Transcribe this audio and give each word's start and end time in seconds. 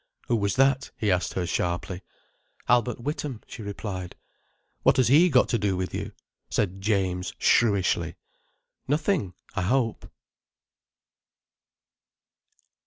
"Who 0.29 0.35
was 0.35 0.55
that?" 0.55 0.89
he 0.97 1.11
asked 1.11 1.33
her 1.35 1.45
sharply. 1.45 2.01
"Albert 2.67 2.99
Witham," 3.01 3.43
she 3.45 3.61
replied. 3.61 4.15
"What 4.81 4.97
has 4.97 5.09
he 5.09 5.29
got 5.29 5.47
to 5.49 5.59
do 5.59 5.77
with 5.77 5.93
you?" 5.93 6.11
said 6.49 6.81
James 6.81 7.35
shrewishly. 7.37 8.15
"Nothing, 8.87 9.35
I 9.55 9.61
hope." 9.61 10.11